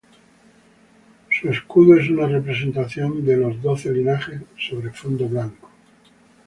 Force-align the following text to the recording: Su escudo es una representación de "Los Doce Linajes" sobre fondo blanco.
Su 1.29 1.49
escudo 1.51 1.95
es 1.95 2.09
una 2.09 2.25
representación 2.25 3.23
de 3.23 3.37
"Los 3.37 3.61
Doce 3.61 3.91
Linajes" 3.91 4.41
sobre 4.57 4.89
fondo 4.91 5.29
blanco. 5.29 5.69